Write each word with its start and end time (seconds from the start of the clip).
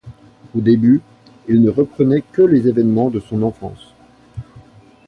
Au 0.57 0.61
début, 0.61 0.99
il 1.47 1.61
ne 1.61 1.69
reprenait 1.69 2.23
que 2.23 2.41
les 2.41 2.67
évènements 2.67 3.11
de 3.11 3.19
son 3.19 3.43
enfance. 3.43 3.93